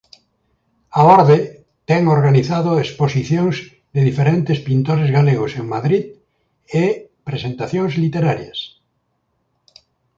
[0.99, 1.39] A Orde
[1.89, 3.55] ten organizado exposicións
[3.95, 6.03] de diferentes pintores galegos en Madrid
[6.81, 6.85] e
[7.29, 8.59] presentacións literarias.